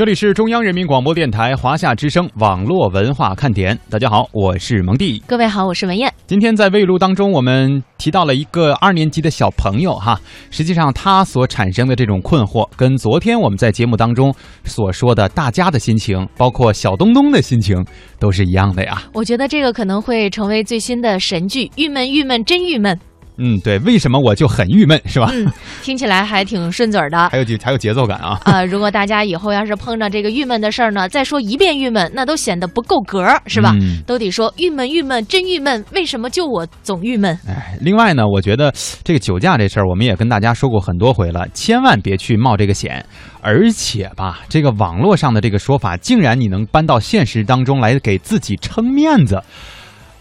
[0.00, 5.22] 这里是中央人民广播电台华夏之声网络文化看点，大家好，我是蒙蒂。
[5.26, 6.10] 各位好，我是文艳。
[6.26, 10.18] 今天在未录当中，我们提到了一个二年级的小朋友哈，
[10.50, 17.76] 实际上他所产生的这种困惑，跟昨天我们在节目当中所说的大家的心情，包括小东东的心情，
[18.18, 19.02] 都是一样的呀。
[19.12, 22.98] 我觉得这个可能会成为最新的神剧，郁闷郁闷真郁闷。
[23.40, 25.30] 嗯，对，为什么我就很郁闷，是吧？
[25.32, 25.50] 嗯，
[25.82, 28.38] 听起来还挺顺嘴的， 还有节还有节奏感啊。
[28.44, 33.72] 呃，如果大家以后要是碰到这个郁闷的事儿呢，再说一遍郁闷，那都显得不够格，是吧？
[33.80, 37.38] 嗯都得说郁闷郁闷真郁闷，为什么就我总郁闷？
[37.48, 43.04] 哎，另外呢，我觉得这个酒驾这事儿，我们也跟大家说过很多回了，千万别去冒这个险。
[43.42, 49.42] 而且吧，这个网络上的这个说法，竟然你能搬到现实当中来给自己撑面子。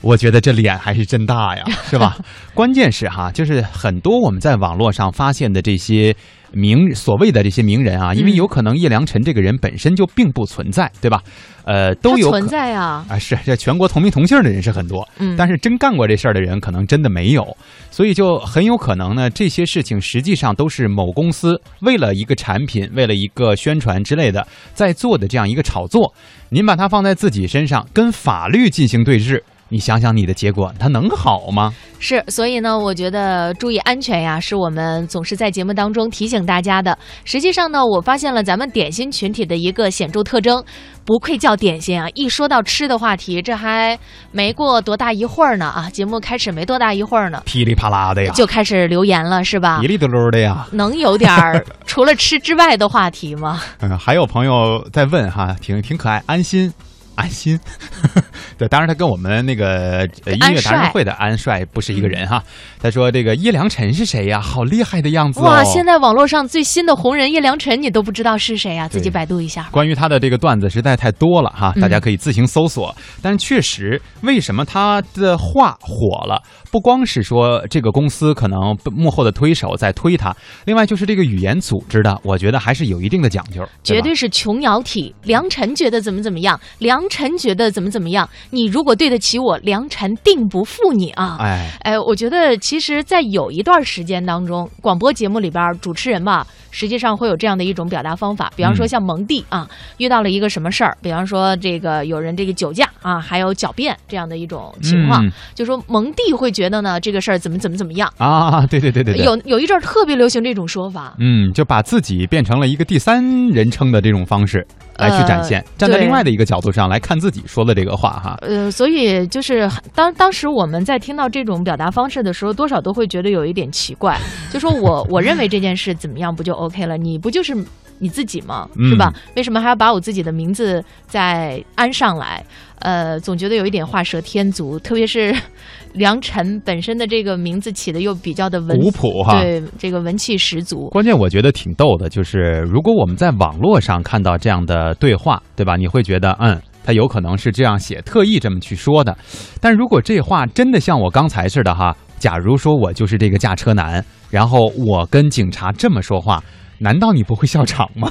[0.01, 2.17] 我觉得这脸还是真大呀， 是吧？
[2.53, 6.15] 关键是哈，就是很多我们在网络上发现的这些
[6.51, 11.21] 名所谓的这些名人啊，因为嗯有可能叶良辰这个人本身就并不存在，对吧？
[11.65, 17.45] 呃，都有存在啊，啊，是这全国同名同姓的人是很多，嗯但是真干过这事儿的人可能真的没有，
[17.91, 26.13] 所以就很有可能呢，这些事情实际上都是某公司为了一个产品、为了一个宣传之类的在做的这样一个炒作。
[26.49, 31.71] 您把它放在自己身上，跟法律进行对峙，你想想你的结果，它能好吗？
[31.99, 36.97] 是，所以呢，我觉得注意安全呀，是我们总是在节目当中提醒大家的。
[37.23, 40.63] 实际上呢，我发现了咱们点心群体的一个显著特征，
[41.05, 42.07] 不愧叫点心啊！
[42.15, 43.99] 一说到吃的话题，这还
[44.31, 49.87] 没过多大一会儿呢啊， 节目开始没多大一会儿呢，噼里啪啦的呀，就开始留言了，是吧噼？
[49.87, 50.65] 里嘟噜的呀。
[50.71, 53.61] 能有点儿除了吃之外的话题吗？
[53.81, 56.73] 嗯，还有朋友在问哈，挺挺可爱，安心。
[57.19, 57.59] 安心，
[58.57, 62.41] 对，当然他跟我们那个呃音乐达人会的安帅不是一个人哈。
[62.81, 64.39] 他说这个叶良辰是谁呀？
[64.39, 65.43] 好厉害的样子哦！
[65.43, 69.67] 哇，现在网络上最新的红人叶良辰，你都不知道是谁呀、自己百度一下。
[69.71, 72.95] 关于他的这个段子实在太多了哈，嗯大家可以自行搜索。
[73.21, 76.41] 但确实，为什么他的话火了？
[76.71, 80.35] 不光是说这个公司可能幕后的推手在推他，
[80.65, 85.13] 另外就是这个语言组织的，我觉得还是有一定的讲究，吧绝对是琼瑶体。
[85.23, 88.29] 梁晨觉得怎么怎么样，梁晨觉得怎么怎么样。
[88.51, 91.37] 你如果对得起我，梁晨定不负你啊！
[91.39, 98.51] 哎，哎，我觉得其实，在有一段时间当中，广播节目里边主持人吧，实际上会有这样的一种表达方法。
[98.55, 108.11] 比方说嗯像蒙蒂啊，遇到了一个什么事儿，比方说这个有人这个酒驾啊，还有狡辩这样的一种情况，嗯就说蒙蒂会觉得呢，这个事儿怎么怎么怎么样。
[108.17, 114.65] 啊，对对对对对，有有一阵儿特别流行这种说法，嗯，就把自己变成了一个第三人称的这种方式
[114.97, 118.37] 来去展现，呃站在另外的一个角度上来看自己说的这个话哈。
[118.41, 124.17] 呃，所以就是当当时我们在听到这种表达方式的时候，多少都会觉得有一点奇怪，
[124.51, 126.97] 就说我我认为这件事怎么样不就 OK 了？
[126.97, 127.55] 你不就是
[127.99, 128.67] 你自己吗？
[128.89, 129.11] 是吧？
[129.35, 132.43] 为什么还要把我自己的名字再安上来？
[132.79, 135.35] 呃，总觉得有一点画蛇添足，特别是
[135.91, 140.87] 梁晨本身的这个名字起的又比较的文古朴哈对这个文气十足。
[140.87, 145.75] 关键我觉得挺逗的，就是如果我们在网络上看到这样的对话，对吧？
[145.75, 149.17] 你会觉得，嗯，他有可能是这样写，特意这么去说的。
[149.61, 156.43] 但如果这话真的像我刚才似的哈，假如说我就是这个驾车男，然后我跟警察这么说话，
[156.79, 158.09] 难道你不会笑场吗？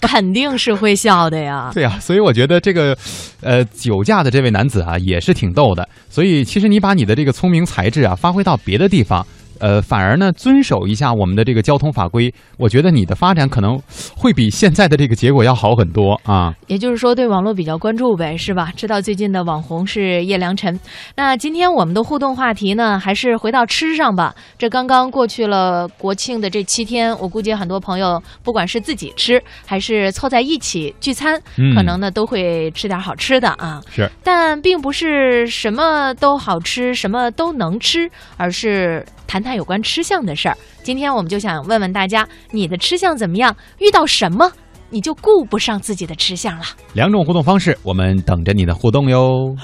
[0.00, 1.70] 肯定是会笑的呀。
[1.74, 2.96] 对啊，所以我觉得这个，
[3.40, 5.88] 呃，酒驾的这位男子啊，也是挺逗的。
[6.08, 9.26] 所以其实你把你的这个聪明才智啊，发挥到别的地方，
[9.62, 13.80] 呃，反而呢，遵守一下我们的这个交通法规，我觉得你的发展可能
[14.16, 16.52] 会比现在的这个结果要好很多啊。
[16.66, 18.72] 也就是说，对网络比较关注呗，是吧？
[18.76, 20.80] 知道最近的网红是叶良辰。
[21.14, 24.34] 那今天我们的互动话题呢，还是回到吃上吧。
[24.58, 33.80] 这刚刚过去了国庆的这七天，我估计很多朋友不管是自己吃，还是凑在一起聚餐，嗯可能呢都会吃点好吃的啊。
[33.88, 40.56] 是，但并不是什么都好吃，什么都能吃，而是谈谈有关吃相的事儿。
[40.82, 43.54] 今天我们就想问问大家，你的吃相怎么样？
[43.78, 44.50] 遇到什么
[44.90, 46.64] 你就顾不上自己的吃相了？
[46.92, 49.54] 两种互动方式，我们等着你的互动哟。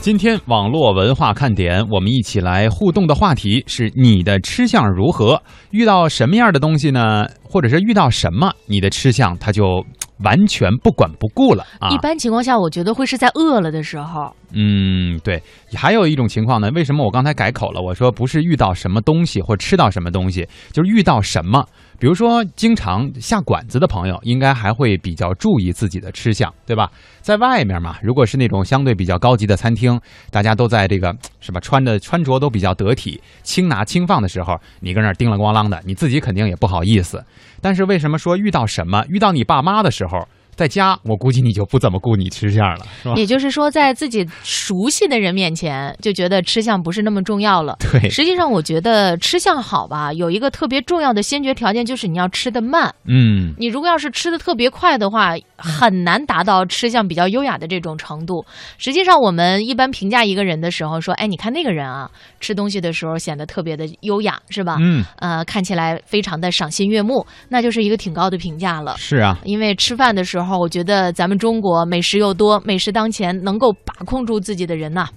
[0.00, 5.42] 今天网络文化看点，我们一起来互动的话题是你的吃相如何？
[5.70, 7.26] 遇到什么样的东西呢？
[7.42, 9.84] 或者是遇到什么，你的吃相它就
[10.24, 11.90] 完全不管不顾了啊？
[11.90, 14.34] 一般情况下，我觉得会是在饿了的时候。
[14.52, 15.42] 嗯，对。
[15.74, 17.80] 还有一种情况呢，为什么我刚才改口了？
[17.82, 21.66] 我说不是遇到什么东西或吃到什么东西，就是遇到什么。
[22.00, 26.88] 比如说，经常下馆子的朋友，应该还会比较注意自己的吃相，对吧？
[27.20, 30.00] 在外面嘛，如果是那种相对比较高级的餐厅，
[30.30, 37.22] 大家都在这个什么，穿的穿着都比较得体，轻拿轻放的时候，你跟那儿叮了咣啷的，你自己肯定也不好意思。
[37.60, 40.28] 但是为什么说遇到什么，遇到你爸妈的时候？
[40.58, 43.14] 在家，我估计你就不怎么顾你吃相了，是吧？
[43.14, 47.76] 也就是说，在自己熟悉的人面前，就觉得吃相不是那么重要了。
[47.78, 52.92] 对，实际上我觉得吃相好吧，有一个特别重要的先决条件，就是你要吃得慢。
[53.06, 58.44] 嗯，你如果要是吃的特别快的话，很难达到吃相比较优雅的这种程度。
[58.78, 62.10] 实际上，我们一般评价一个人的时候，说，哎，你看那个人啊，
[62.40, 64.76] 吃东西的时候显得特别的优雅，是吧？
[64.80, 68.96] 嗯，呃，看起来非常的赏心悦目，那就是一个挺高的评价了。
[68.98, 70.47] 是啊，因为吃饭的时候。
[70.56, 75.08] 我觉得咱们中国美食又多，美食当前，能够把控住自己的人呐，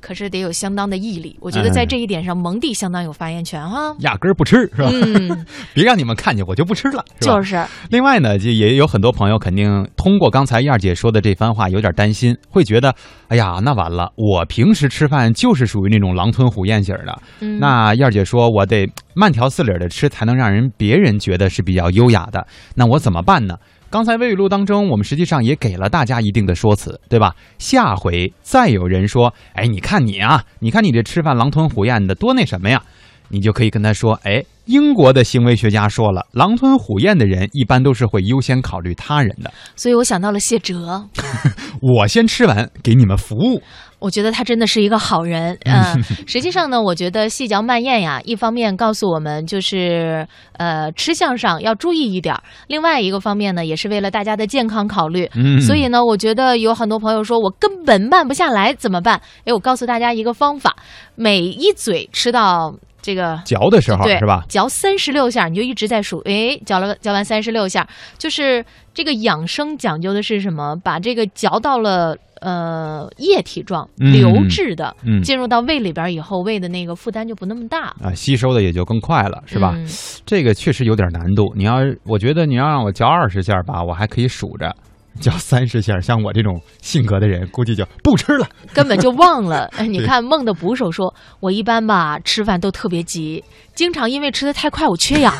[0.00, 1.36] 可是得有相当的毅力。
[1.40, 3.94] 我觉得在这一点上，蒙蒂相当有发言权哈。
[4.00, 4.90] 压根儿不吃是吧？
[4.92, 7.04] 嗯， 别让你们看见，我就不吃了。
[7.20, 7.64] 就是。
[7.88, 12.92] 另外呢，就也有很多朋友肯定通过刚才燕儿姐说的这番话，有点担心，会觉得，
[13.28, 17.22] 哎呀，那完了，我平时吃饭就是属于那种狼吞虎咽型的。
[17.60, 22.44] 那燕儿姐说，我得慢条斯理的吃，才能让人别人觉得是比较优雅的。
[22.74, 23.56] 那我怎么办呢？
[23.92, 27.36] 刚才微语录当中，我们实际上也给了大家一定的说辞，对吧？
[27.58, 32.82] 下回再有人说，哎，你看你啊，你看你这吃饭狼吞虎咽的多那什么呀，
[33.32, 39.50] 你就可以跟他说，哎，英国的行为学家说了，狼吞虎咽的人一般都是会优先考虑他人的。
[39.74, 41.08] 所以我想到了谢哲，
[41.80, 43.62] 我先吃完给你们服务。
[43.98, 52.34] 我觉得他真的是一个好人，嗯， 实际上呢，我觉得细嚼慢咽呀，一方面告诉我们就是呃吃相上要注意一点，
[52.66, 59.22] 另外一个方面呢，也是为了大家的健康考虑，嗯，所以呢，我觉得有很多朋友说我根本慢不下来怎么办？
[59.44, 60.74] 哎，我告诉大家一个方法，
[61.14, 64.44] 每一嘴吃到这个嚼的时候是吧？
[64.48, 68.64] 嚼三十六下，你就一直在数，哎，嚼了嚼完三十六下，就是
[68.94, 70.74] 这个养生讲究的是什么？
[70.82, 72.16] 把这个嚼到了。
[72.44, 79.78] 呃，液体状流质的，进入到胃里边以后，胃的那个负担就不那么大啊，吸收的也就更快了，是吧？
[80.26, 81.54] 这个确实有点难度。
[81.54, 84.74] 你要，我觉得你要让我嚼二十下吧，我还可以数着。
[85.20, 89.70] 叫三十下，像我这种性格的人，估计就不吃了， 根本就忘了。
[89.88, 93.42] 你看梦的捕手说：“我一般吧吃饭都特别急，
[93.74, 95.32] 经常因为吃的太快，我缺氧，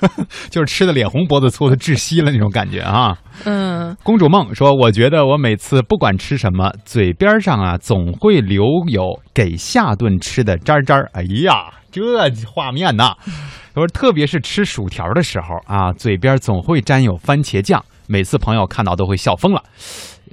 [0.50, 10.96] 就是吃的脸红脖子粗的窒息了那种感觉啊。”嗯，公主梦说：“我觉得我每次不管吃什么，嘴边上啊总会留有给下顿吃的渣渣。
[11.12, 12.02] 哎呀，这
[12.52, 13.14] 画面呐！
[13.74, 19.62] 说特别是吃薯条的时候啊，嘴边总会沾有番茄酱。”每次朋友看到都会笑疯了，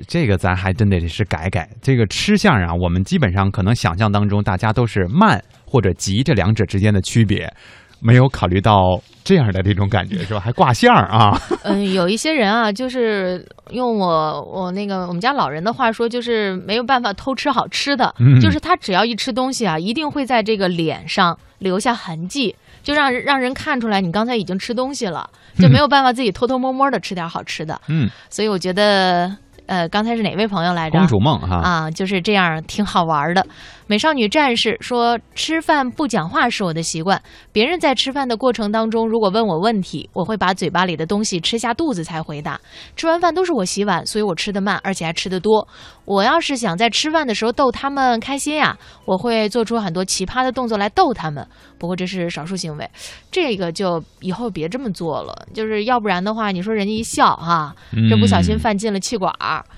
[0.07, 1.69] 这个咱还真得是改改。
[1.81, 7.53] 这个吃相啊，我们基本上可能想象当中，大家都是慢或者急这两者之间的区别，
[7.99, 10.39] 没有考虑到这样的这种感觉，是吧？
[10.39, 11.37] 还挂相啊？
[11.63, 22.55] 嗯，有一些人啊，就是用我我那个我们家老人的话说，就是没有办法偷吃好吃的，就是他只要一吃东西啊，一定会在这个脸上留下痕迹。
[22.85, 25.27] 就让让人看出来你刚才已经吃东西了，
[25.57, 27.81] 就没有办法自己偷偷摸摸的吃点好吃的。
[27.87, 30.99] 嗯，所以我觉得，呃，刚才是哪位朋友来着？
[30.99, 33.43] 公主梦哈啊，就是这样，挺好玩的。
[33.87, 37.21] 美少女战士说：“吃饭不讲话是我的习惯。
[37.51, 42.59] 别人在吃饭的过程当中，如果问我问题，我会把嘴巴里的东西吃下肚子才回答。
[42.95, 45.67] 吃完饭都是我洗碗，所以我吃的慢，而且还吃的多。
[46.05, 48.75] 我要是想在吃饭的时候逗他们开心呀，
[49.05, 51.47] 我会做出很多奇葩的动作来逗他们。
[51.77, 52.89] 不过这是少数行为，
[53.29, 55.47] 这个就以后别这么做了。
[55.53, 57.75] 就是要不然的话，你说人家一笑哈，
[58.09, 59.31] 这不小心饭进了气管，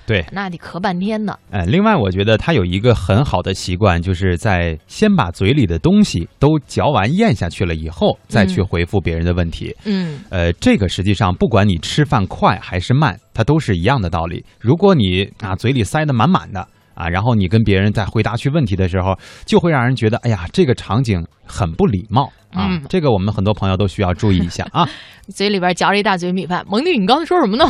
[0.06, 1.36] 对，那得咳半天呢。
[1.50, 9.74] 哎，另外我觉得他有一个很好的习惯。”就是在先把嘴里的东西都嚼完咽下去了以后，再去回复别人的问题。
[9.84, 14.44] 嗯，呃，这个实际上不管你吃饭快还是慢，它都是一样的道理。
[14.60, 22.80] 如果你啊嘴里塞得满满的啊，然后你跟别人在回答去问题的时候，就会让人觉得哎呀，这个场景很不礼貌啊。
[22.88, 24.88] 这个我们很多朋友都需要注意一下啊。
[25.28, 27.64] 嘴里边嚼着一大嘴米饭，蒙弟，你刚才说什么呢？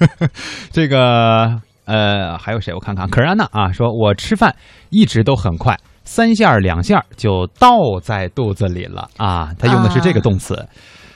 [0.72, 1.60] 这个。
[1.86, 2.74] 呃，还有谁？
[2.74, 4.54] 我看看，可是安娜啊，说我吃饭
[4.90, 9.54] 一直都很快，三下两下就倒在肚子里了啊。
[9.58, 10.66] 他用的是这个动词。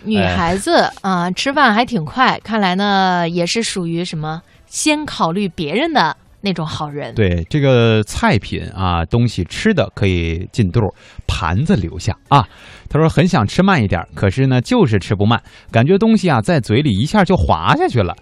[0.03, 7.15] 女孩子啊，吃饭还挺快，看来呢也是属于什么先考虑别人的那种好人。
[7.15, 10.81] 对这个菜品啊，东西吃的可以进肚，
[11.27, 12.47] 盘子留下啊。
[12.89, 18.17] 他说很想吃慢一点，可是呢就是吃不慢，感觉东西啊在嘴里一下就滑下去了。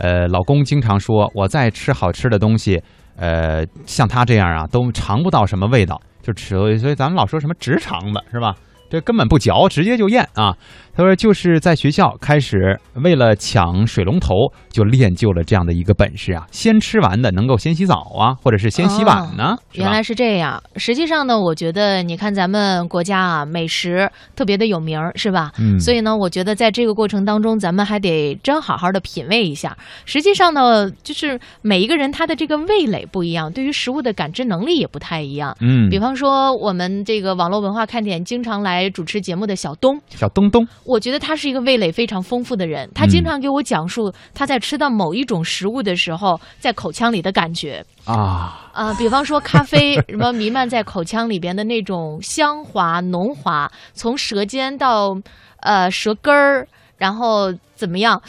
[0.00, 2.82] 呃，老公经常说我在吃好吃的东西，
[3.16, 6.56] 呃，像他这样啊，都尝不到什么味道，就吃。
[6.78, 8.54] 所以咱们老说什么直肠子是吧？
[8.90, 10.56] 这根本不嚼，直接就咽啊。
[11.00, 14.34] 他说就是在学校开始为了抢水龙头，
[14.68, 16.46] 就练就了这样的一个本事啊。
[16.50, 19.56] 先吃完的能够先洗澡啊，或者是先洗碗呢。
[19.72, 20.62] 原来是这样。
[20.76, 25.50] 实际上呢，我觉得你看咱们国家啊，美食特别的有名，是吧？
[25.58, 25.80] 嗯。
[25.80, 29.74] 所以呢，我觉得在这个过程当中，咱们还得真好好的品味一下。
[30.04, 35.56] 实际上呢，就是每一个人他的这个味蕾不一样，对于食物的感知能力也不太一样。
[35.60, 35.88] 嗯。
[35.88, 40.66] 比方说，我们这个网络文化看点经常来主持节目的小东，小东东。
[40.90, 55.16] 我觉得他是一个味蕾非常丰富的人，他经常给我讲述他在吃到某一种食物的时候，在口腔里的感觉啊啊，比方说咖啡什么弥漫在口腔里边的那种香滑浓滑，从舌尖到
[55.60, 56.66] 呃舌根儿，
[56.96, 58.20] 然后怎么样？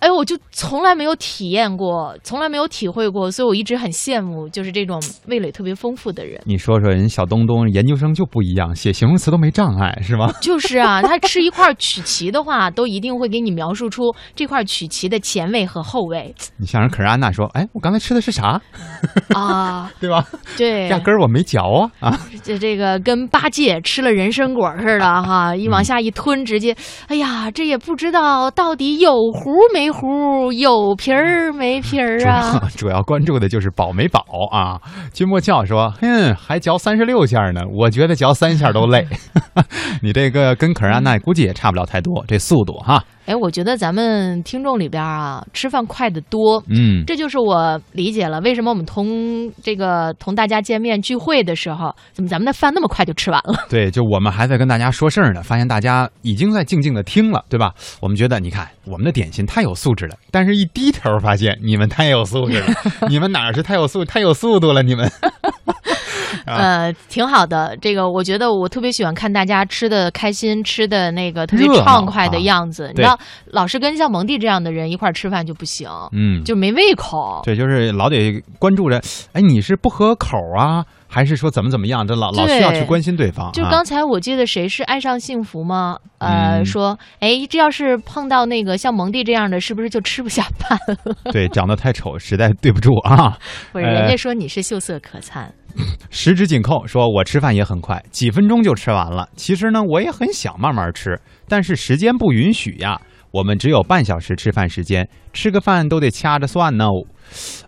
[0.00, 6.40] 哎，我就从来没有体验过，从来没有体会过，所以我一直很羡慕，就是这种味蕾特别丰富的人。
[6.44, 10.32] 你说说，人小东东研究生就不一样，写形容词都没障碍，是吗？
[10.40, 16.32] 就是啊，他吃一块曲奇的话，都一定会给你描述出这块曲奇的前味和后味。
[16.58, 18.60] 你像人可是安娜说，哎，我刚才吃的是啥？
[19.34, 20.24] 啊， 对吧？
[20.56, 22.20] 对，压根儿我没嚼啊啊！
[22.44, 26.76] 这这个跟八戒吃了人参果似的哈，一往下一吞，直接，
[27.08, 29.87] 哎呀，这也不知道到底有核没。
[29.90, 32.68] 糊有皮儿没皮儿啊？
[32.76, 34.80] 主要关注的就是饱没饱啊。
[35.12, 39.06] 君莫笑说：“哼，还嚼三十六下呢，我觉得嚼三下都累。
[40.02, 53.52] 你这个跟可儿安娜估计也差不了太多，这速度哈。”哎，我觉得咱们听众里边啊，吃饭快的多，嗯，这就是我理解了为什么我们同这个同大家见面聚会的时候，怎么咱们的饭那么快就吃完了？
[53.68, 57.74] 对，就我们还在跟大家说事儿呢，发现大家已经在静静的听了，对吧？
[58.00, 62.66] 我们觉得，你看我们的点心太有素质了，但是一低头发现你们太有素质了，
[63.10, 64.82] 你们哪是太有素太有速度了？
[64.82, 65.06] 你们。
[66.46, 67.76] 呃，挺好的。
[67.80, 72.88] 这个我觉得我特别喜欢看大家吃的开心，吃的那个特别畅快的样子。
[72.88, 77.40] 你知道，老是跟像蒙蒂这样的人一块吃饭就不行，嗯，就没胃口。
[77.44, 79.00] 对，就是老得关注着，
[79.32, 82.06] 哎，你是不合口啊，还是说怎么怎么样？
[82.06, 83.50] 这老老需要去关心对方。
[83.52, 85.96] 就刚才我记得谁是爱上幸福吗？
[86.18, 91.14] 呃，说，哎，这要是碰到那个像蒙蒂这样的，是不是就吃不下饭了？
[91.32, 93.38] 对，长得太丑，实在对不住啊。
[93.72, 95.52] 不是，人家说你是秀色可餐。
[96.10, 99.28] 十指紧扣，说我吃饭也很快，几分钟就吃完了。
[99.36, 103.00] 其实呢，我也很想慢慢吃，但是时间不允许呀。
[103.30, 106.86] 我们只有半小时吃饭时间，吃个饭都得掐着算呢。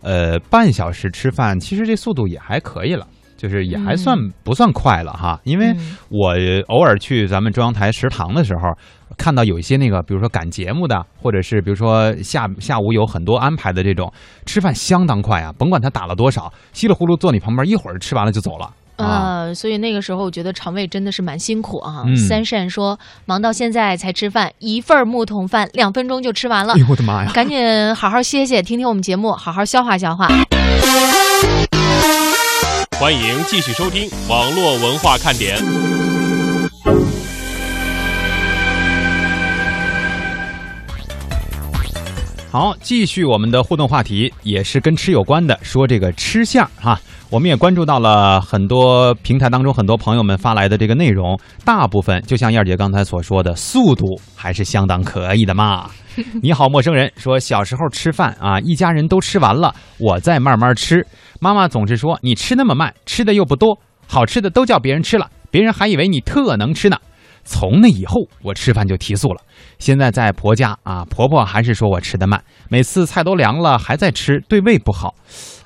[0.02, 3.06] 呃，半小时吃饭，其实这速度也还可以了。
[3.36, 5.74] 就是也还算不算快了哈，因为
[6.10, 6.34] 我
[6.68, 8.76] 偶尔去咱们中央台食堂的时候，
[9.20, 14.10] 看到有一些那个，比如说赶节目的，或者是比如说下下午有很多安排的这种，
[14.46, 19.54] 吃饭相当快啊，甭管他打了多少，稀里糊涂坐你旁边，一会儿吃完了就走了呃。
[19.54, 22.02] 所以那个时候我觉得肠胃真的是蛮辛苦啊。
[22.16, 27.30] 三善说忙到现在才吃饭，一份木桶饭两分钟就吃完了，哎呦我的妈呀！
[27.34, 30.28] 赶紧好好歇歇，听听我们节目，好好消化消化。
[32.98, 35.58] 欢迎继续收听网络文化看点。
[42.52, 47.00] 好，继续我们的互动话题，也是跟吃有关的，说这个吃相哈。
[47.30, 55.88] 我们也关注到了很多平台当中很多朋友们发来的这个内容，大部分就像燕儿姐刚才所说的，速度还是相当可以的嘛。
[56.42, 61.06] 你好，陌生人说小时候吃饭啊，一家人都吃完了，我再慢慢吃。
[61.40, 63.78] 妈妈总是说你吃那么慢，吃的又不多，
[64.08, 66.96] 好吃的都叫别人吃了，别人还以为你特能吃呢。
[67.44, 69.40] 从那以后，我吃饭就提速了。
[69.78, 75.14] 现在在婆家啊，婆婆还是说我吃的慢，每次菜都凉了还在吃，对胃不好。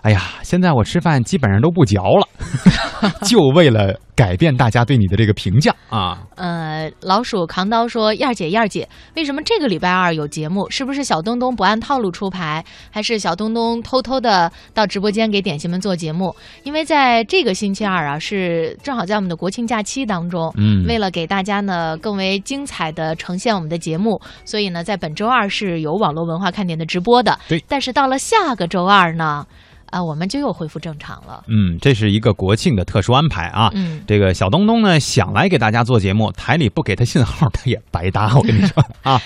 [0.04, 2.28] 哎呀，现在我吃饭基本上都不嚼了，
[3.24, 6.18] 就为了改变大家对你的这个评价啊。
[6.36, 10.68] 呃，老鼠扛刀说：“燕儿姐，燕儿姐，为什么这个礼拜二有节目？
[10.68, 16.36] 是不是小东东不按套路出牌，还是小东东偷偷的到直播间给点心们做节目？
[16.64, 27.38] 因为在这个星期二啊，是正好在我们的国庆假期当中，嗯，为了给大家呢更为精彩的呈现我们的节目，所以呢，在本周二是有网络文化看点的直播的。
[27.48, 29.46] 对，但是到了下个周二呢？”
[29.94, 31.44] 啊，我们就又恢复正常了。
[31.46, 33.70] 嗯，这是一个国庆的特殊安排啊。
[33.74, 38.34] 嗯，这个小东东呢，想来给大家做节目，台里不给他信号，他也白搭。
[38.36, 39.22] 我跟你说 啊，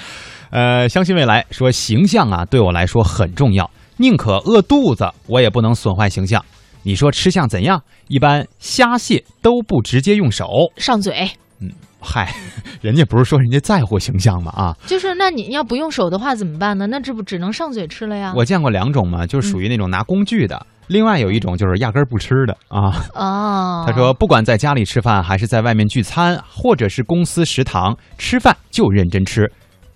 [0.50, 6.44] 呃，相信未来说形象啊，对我来说很重要，宁可饿肚子，我也不能损坏形象。
[6.82, 7.82] 你说吃相怎样？
[8.08, 10.46] 一般虾蟹都不直接用手
[10.76, 11.30] 上嘴。
[11.62, 11.72] 嗯。
[12.10, 12.34] 嗨，
[12.80, 14.50] 人家不是说人家在乎形象吗？
[14.56, 16.86] 啊，就是那你要不用手的话怎么办呢？
[16.86, 18.32] 那这不只能上嘴吃了呀？
[18.34, 23.04] 我见过两种嘛，就是属于那种拿工具的，另外有一种就是压根儿不吃的啊。
[23.14, 29.50] 哦， 他说，不管在家里吃饭，还是在外面聚餐，或者是公司食堂吃饭，就认真吃，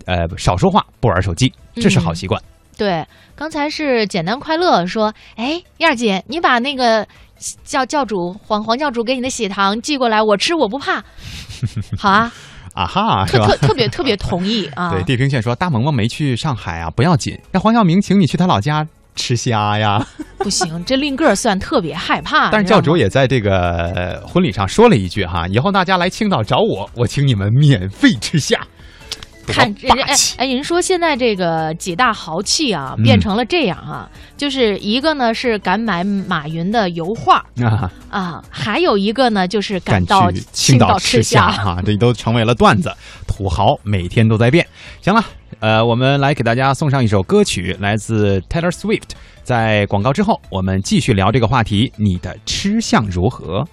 [0.04, 2.40] 呃，少说话，不玩手机，这是好习惯。
[2.76, 7.06] 对，刚才是简单快乐说，哎，燕儿姐，你把那个
[7.64, 11.02] 教教主黄黄教主给你的血糖寄过来，我吃我不怕。
[11.98, 12.32] 好啊，
[12.74, 14.90] 啊哈，特特特别特别同意 啊。
[14.90, 20.04] 对，地平线说大萌萌没去上海啊，不要紧，让黄晓明请你去他老家吃虾呀。
[20.38, 22.50] 不行，这令个算特别害怕。
[22.50, 28.58] 但是教主也在这个呃婚礼上说了一句哈，以后大家来青岛找我，我请你们免费吃虾。
[29.46, 41.46] 看人家哎哎，您说现在这个几大豪气啊，嗯变成了这样啊，就是一个呢是敢买马云的油画啊，啊，还有一个呢就是敢敢到去青岛吃虾。
[41.46, 42.92] 啊，这都成为了段子。
[43.26, 44.66] 土豪每天都在变。
[45.00, 45.24] 行了，
[45.60, 49.10] 呃，我们来给大家送上一首歌曲，来自 Taylor Swift。
[49.42, 53.66] 在广告之后，我们继续聊这个话题：你的吃相如何？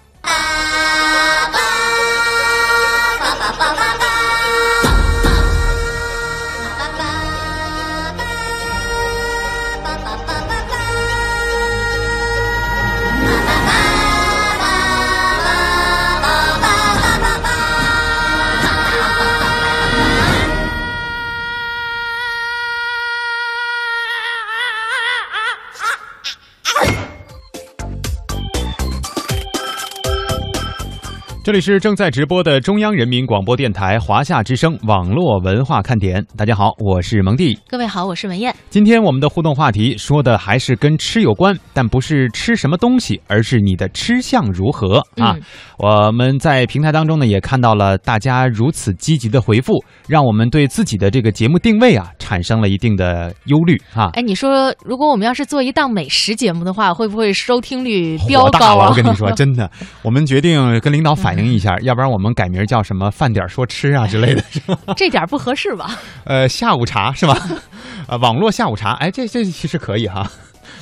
[31.50, 36.24] 这里是正在直播的中央人民广播电台华夏之声网络文化看点。
[36.36, 37.58] 大家好，我是蒙蒂。
[37.66, 38.54] 各位好，我是文燕。
[38.68, 45.34] 今天我们的互动话题说的还是跟吃有关，但不是吃什么东西，而是你的吃相如何啊！
[45.34, 45.42] 嗯
[45.80, 54.10] 我们在平台当中呢，也看到了大家如此积极的回复，让我们对自己的这个节目定位啊产生了一定的忧虑啊。
[54.12, 58.84] 哎，你说如果我们要是做一档美食节目的话，会不会收听率飙高啊？
[58.84, 59.68] 了，我跟你说，真的，
[60.02, 64.78] 我们决定跟领导反映一下，要不然我们改名叫什么“饭点说吃”啊 之类的，是吧？
[64.96, 65.98] 这点不合适吧？
[66.24, 67.36] 呃，下午茶是吧？
[68.08, 70.28] 呃，网络下午茶，哎，这这其实可以哈，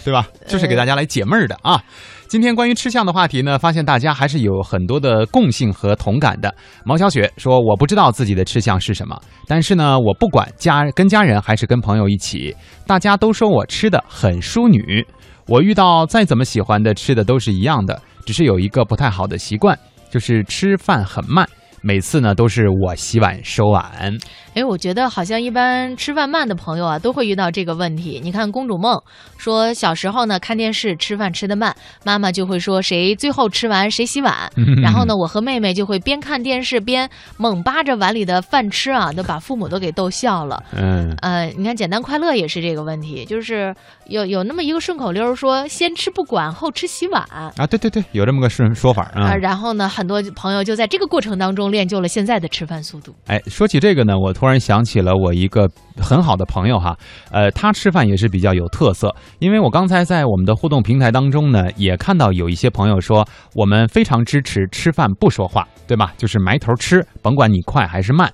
[0.05, 0.27] 对吧？
[0.47, 1.83] 就是给大家来解闷儿的啊。
[2.29, 6.55] 今天关于吃相的话题呢，发现大家还是有很多的共性和同感的。
[6.85, 12.55] 毛小雪说：“我不知道自己的吃相是什么，但是呢，我不管家跟家人还是跟朋友一起，
[12.87, 15.07] 大家都说我吃的很淑女。
[15.47, 19.79] 我遇到再怎么喜欢的吃的都是一样的，只是有一个不太好的习惯，
[20.11, 21.49] 就是吃饭很慢。
[21.81, 24.19] 每次呢都是我洗碗收碗。
[24.55, 28.21] 哎，我觉得好像一般吃饭慢的朋友啊，都会遇到这个问题。
[28.23, 29.01] 你看，公主梦
[29.37, 34.51] 说小时候呢看电视吃饭吃的慢，妈妈就会说谁最后吃完谁洗碗。
[34.83, 40.61] 然后呢，我和妹妹就会边看电视边猛扒着碗里的饭吃啊，都把父母都给逗笑了。
[40.73, 43.73] 嗯，呃，你看简单快乐也是这个问题，就是
[44.07, 47.23] 有有那么一个顺口溜说先吃不管，后吃洗碗。
[47.29, 49.29] 啊，对对对，有这么个顺说法啊。
[49.29, 53.15] 啊，然后呢，很多朋友就在这个过程当中练就了现在的吃饭速度。
[53.27, 56.97] 哎，说起这个呢，我突然想起了我一个很好的朋友哈，
[57.31, 66.13] 呃，他吃饭也是比较有特色，因为我刚才在我们的互动平台当中呢，也看到有一些朋友说，我们非常支持吃饭不说话，对吧？
[66.17, 68.33] 就是埋头吃，甭管你快还是慢。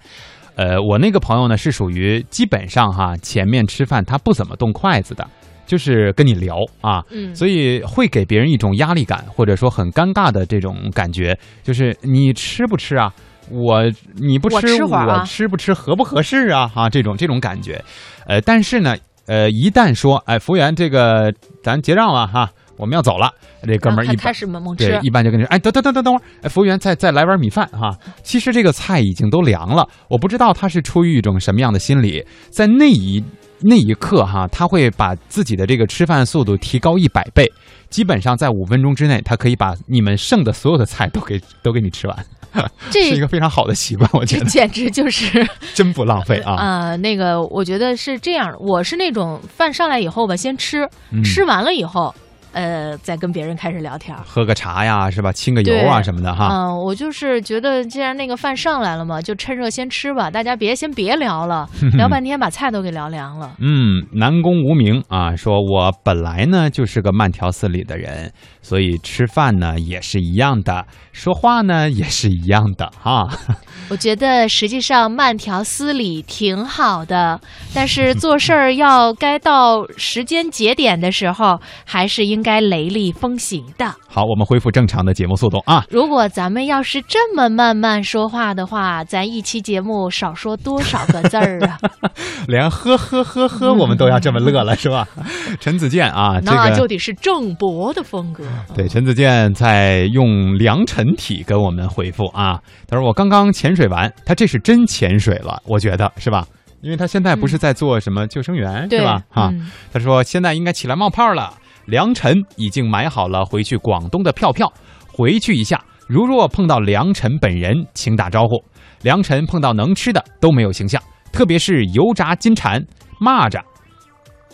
[0.57, 5.27] 呃，我那个朋友呢是属于基本上哈，前面吃饭他不怎么动筷子的，
[5.66, 13.12] 就是跟你聊啊，嗯，所以会给别人一种压力感，或者说很尴尬的这种感觉，就是你吃不吃啊？
[13.50, 13.83] 我
[14.14, 16.70] 你不吃，我吃啊我吃不吃合不合适啊？
[16.74, 17.83] 啊，这种这种感觉，
[18.27, 18.96] 呃，但是呢，
[19.27, 21.31] 呃，一旦说，哎，服务员，这个
[21.62, 23.31] 咱结账了哈，我们要走了，
[23.62, 27.94] 这哥们儿一开始猛猛吃，，对一般就跟你说，哎，等等等等等会儿，哎，服务员再再来碗米饭哈。
[28.22, 33.22] 其实这个菜已经都凉了，我不知道他是出于一种什么样的心理，在那一
[33.66, 37.50] 那一刻哈，他会把自己的这个吃饭速度提高一百倍，
[37.88, 42.27] 基本上在五分钟之内，他可以把你们剩的所有的菜都给都给你吃完，
[42.90, 46.55] 这是一个非常好的习惯，我觉得这简直就是 真不浪费啊。
[46.55, 52.14] 啊、那个我觉得是这样，我是那种饭上来以后吧，先吃，嗯吃完了以后，
[52.55, 54.17] 呃，再跟别人开始聊天。
[54.25, 55.33] 喝个茶呀，是吧？
[55.33, 56.49] 清个油啊什么的哈。
[56.51, 63.55] 嗯，我就是觉得，既然那个饭上来了嘛，就趁热先吃吧，大家别先别聊了， 聊半天把菜都给聊凉了。
[63.59, 73.29] 嗯，南宫无名啊，说我本来呢就是个慢条斯理的人，所以吃饭呢也是一样的，说话呢也是一样的哈。
[73.90, 77.40] 我觉得实际上慢条斯理挺好的，
[77.75, 82.64] 但是做事儿要该到时间节点的时候，还是应该。
[82.64, 83.94] 雷厉风行的。
[84.09, 85.85] 好，我们恢复正常的节目速度啊！
[85.90, 91.78] 如果咱们要是这么慢慢说话的话，咱一期节目少说多少个字儿啊？
[92.48, 95.07] 连呵呵呵呵，我们都要这么乐了，是吧？
[95.61, 98.44] 陈子健啊，那就得是郑博的风格。
[98.74, 106.46] 对，陈子健在用良辰体跟我们回复啊，他说我刚刚潜水完，他这是真潜水了，我觉得是吧？
[106.80, 109.22] 因为他现在不是在做什么救生员、对是吧？
[109.28, 111.52] 哈、嗯他说现在应该起来冒泡了。
[111.87, 114.73] 良辰已经买好了回去广东的票票，
[115.12, 115.83] 回去一下。
[116.07, 118.62] 如若碰到良辰本人，请打招呼。
[119.03, 122.85] 良辰碰到能吃的都没有形象，特别是油炸金蝉、
[123.20, 123.62] 蚂蚱、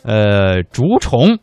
[0.04, 1.38] 呃竹虫、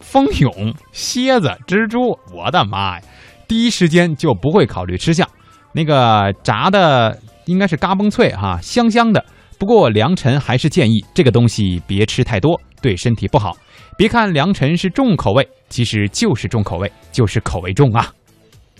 [0.00, 3.02] 蜂蛹、蝎子、蜘蛛，我的妈呀！
[3.48, 5.26] 第一时间就不会考虑吃相。
[5.72, 9.24] 那个炸的应该是嘎嘣脆哈，香香的。
[9.58, 13.56] 不过良辰还是建议这个东西别吃太多，对身体不好。
[13.96, 18.12] 别看良辰是重口味，其实就是重口味，就是口味重啊。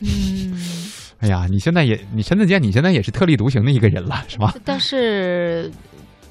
[0.02, 0.54] 嗯，
[1.20, 4.54] 哎呀，你现在也，你陈子健，你现在也是特立独行的一个人了，是吧？
[4.62, 5.72] 但是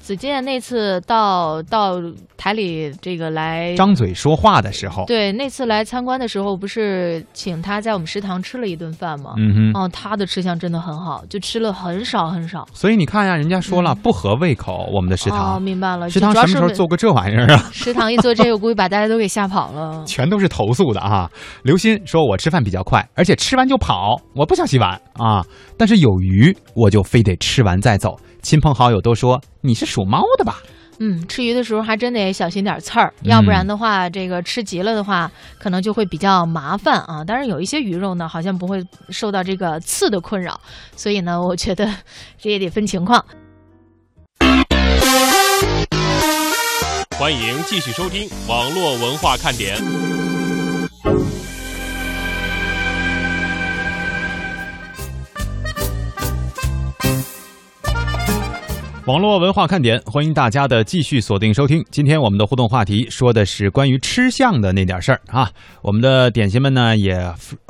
[0.06, 2.00] 子健那次到到
[2.36, 3.74] 台里这个来。
[3.74, 9.32] 张嘴说话的时候，对，那次来参观的时候，不是请他在我们食堂吃了一顿饭吗？
[9.36, 9.82] 嗯哼。
[9.82, 12.64] 哦，他的吃相真的很好，就吃了很少很少。
[12.72, 16.08] 所以你看呀，人家说了嗯不合胃口，我们的食堂哦，堂，明白了。
[16.08, 17.58] 食堂什么时候做过这玩意儿啊？
[17.74, 20.02] 食堂一做这个，估计把大家都给吓跑了。
[20.06, 21.28] 全都是投诉的啊！
[21.64, 25.44] 刘鑫说：“我吃饭比较快，而且吃完就跑，我不想洗碗啊。
[25.76, 28.16] 但是有鱼，我就非得吃完再走。
[28.46, 30.62] 亲朋好友都说你是属猫的吧？
[31.00, 35.28] 嗯，吃鱼的时候还真得小心点刺儿，嗯要不然的话，这个吃急了的话，
[35.58, 37.24] 可能就会比较麻烦啊。
[37.24, 40.60] 当然，有一些鱼肉呢，好像不会受到这个刺的困扰，
[40.94, 41.92] 所以呢，我觉得
[42.38, 43.26] 这也得分情况。
[47.18, 49.76] 欢迎继续收听网络文化看点。
[59.06, 61.84] 网络文化看点，欢迎大家的继续锁定收听。
[61.92, 65.48] 今天我们的互动话题说的是关于吃相的那点事儿啊。
[65.80, 67.16] 我们的点心们呢也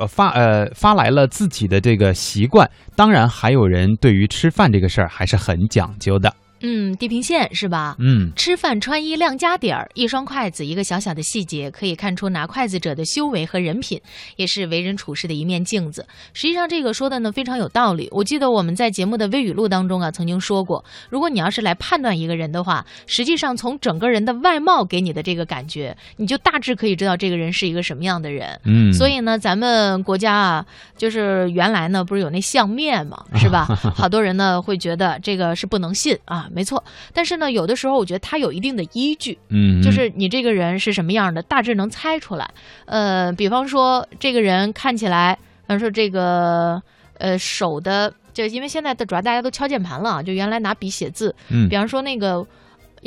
[0.09, 6.33] 发呃发来了自己的这个习惯，当然还有人对于吃饭这个事儿还是很讲究的。
[6.61, 7.95] 嗯，地平线是吧？
[7.99, 14.01] 嗯，吃饭穿衣亮家底儿，一双筷子，一个小小的细节，可以看出拿筷子者的修为和人品，
[14.35, 16.05] 也是为人处事的一面镜子。
[16.33, 18.07] 实际上，这个说的呢非常有道理。
[18.11, 28.59] 我记得我们在节目的微语录当中啊，曾经说过，如果你要是来判断一个人的话，实际上从整个人的外貌给你的这个感觉，你就大致可以知道这个人是一个什么样的人。
[28.65, 30.65] 嗯，所以呢，咱们国家啊，
[30.97, 33.65] 就是原来呢不是有那相面嘛，是吧？
[33.95, 36.83] 好多人呢会觉得这个是不能信啊，没错。
[37.13, 42.49] 但是呢，有的时候我觉得它有一定的依据，嗯，就是你这个人是什么样的，大致能猜出来。
[42.85, 46.81] 呃，比方说这个人看起来，比方说这个
[47.17, 52.45] 呃手的，就因为现在的主要大家都敲键盘了啊，就原来拿笔写字，嗯比方说那个。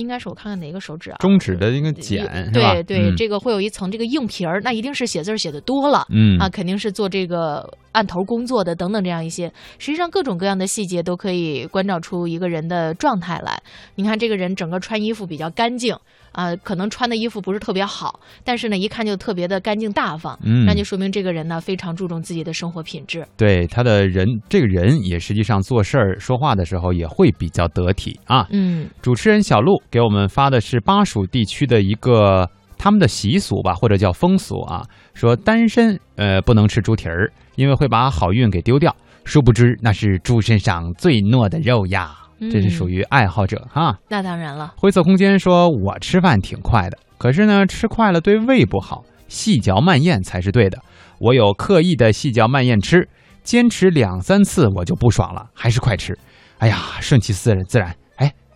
[0.01, 1.17] 应该是我看看哪个手指啊？
[1.19, 2.27] 中指的一个茧？
[2.53, 6.07] 对对，嗯这个会有一层这个硬皮儿，那一定是写字儿写的多了。
[6.11, 13.61] 嗯啊，肯定是做这个案头工作的等等这样一些，实际上各种各样的细节都可以关照出一个人的状态来。
[13.95, 15.95] 你看这个人整个穿衣服比较干净
[16.33, 23.27] 啊、可能穿的衣服不是特别好，但是呢一看就特别的干净大方，嗯那就说明这个人呢非常注重自己的生活品质。
[23.37, 28.47] 对他的人，这个人也实际上做事儿、说话的时候也会比较得体啊。
[28.51, 34.83] 嗯主持人小璐给我们发的是巴蜀地区的一个他们的习俗吧，或者叫风俗啊，
[35.15, 38.95] 说单身呃不能吃猪蹄儿，因为会把好运给丢掉。
[39.25, 42.17] 殊不知那是猪身上最糯的肉呀，
[42.51, 43.99] 这是属于爱好者哈。
[44.09, 50.79] 那当然了，灰色空间说：“我吃饭挺快的，可是呢，吃快了对胃不好，细嚼慢咽才是对的。
[51.19, 53.09] 我有刻意的细嚼慢咽吃，
[53.43, 56.17] 坚持两三次我就不爽了，还是快吃。
[56.59, 57.95] 哎呀，顺其自然，自然，哎，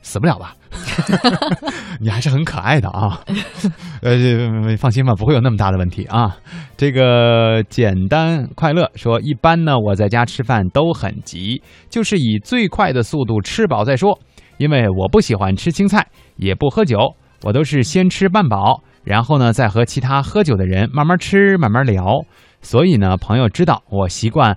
[0.05, 0.55] 死不了吧？
[1.99, 3.21] 你还是很可爱的啊。
[4.03, 6.37] 呃，放心吧，不会有那么大的问题啊。
[6.77, 14.21] 这个简单快乐说，一般呢，我在家吃饭都很急，就是以最快的速度吃饱再说。
[14.59, 16.99] 因为我不喜欢吃青菜，也不喝酒，
[17.43, 22.25] 我都是先吃半饱，然后呢再和其他喝酒的人慢慢吃，慢慢聊。
[22.61, 24.57] 所以呢，朋友知道我习惯，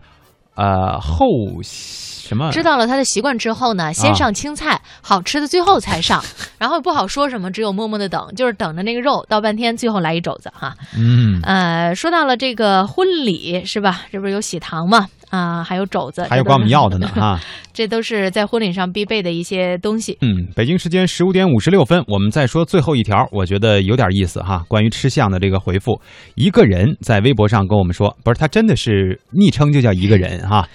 [0.57, 1.25] 呃后
[1.63, 6.21] 什么知道了他的习惯之后呢，先上青菜，好吃的最后才上，
[6.59, 10.73] 然后不好说什么，只有默默的等，就是等着那个肉到半天，最后来一肘子哈。
[10.97, 14.01] 嗯呃，说到了这个婚礼是吧？
[14.11, 15.07] 这不是有喜糖吗？
[15.29, 17.39] 啊，还有肘子，还有管我们要的呢哈。
[17.73, 20.17] 这都是在婚礼上必备的一些东西。
[20.21, 24.63] 嗯，北京时间十五点五十六分，我们再说最后一条，我觉得有点意思哈。
[24.67, 26.01] 关于吃相的这个回复，
[26.35, 30.67] 一个人在微博上跟我们说，不是他真的是昵称就叫一个人哈。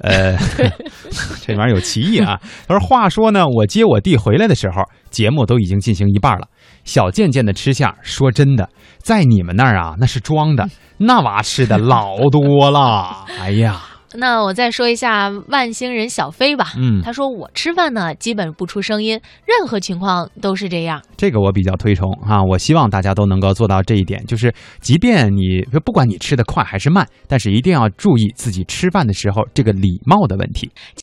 [0.00, 0.36] 呃
[1.46, 2.40] 这玩意儿有歧义啊。
[2.66, 6.48] 他说：“话说呢，我接我弟回来的时候，节目都已经进行一半了。
[6.84, 13.24] 小贱贱的吃相，说真的，在你们那儿啊，那是装的，那娃吃的老多了。
[13.38, 13.80] 哎呀。”
[14.14, 16.72] 那我再说一下万星人小飞吧。
[16.76, 21.02] 嗯，他说我吃饭呢，基本不出声音，任何情况都是这样。
[21.16, 30.70] 这个我比较推崇啊，我希望大家都能够做到这一点，就是即便你不管你吃的快还是慢，但是一定要注意自己吃饭的时候这个礼貌的问题。